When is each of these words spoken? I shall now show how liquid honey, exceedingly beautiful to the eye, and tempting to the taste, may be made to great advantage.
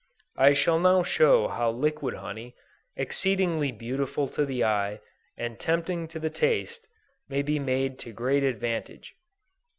I 0.39 0.55
shall 0.55 0.79
now 0.79 1.03
show 1.03 1.47
how 1.47 1.69
liquid 1.69 2.15
honey, 2.15 2.55
exceedingly 2.95 3.71
beautiful 3.71 4.27
to 4.29 4.47
the 4.47 4.63
eye, 4.63 4.99
and 5.37 5.59
tempting 5.59 6.07
to 6.07 6.19
the 6.19 6.31
taste, 6.31 6.87
may 7.29 7.43
be 7.43 7.59
made 7.59 7.99
to 7.99 8.11
great 8.11 8.41
advantage. 8.43 9.13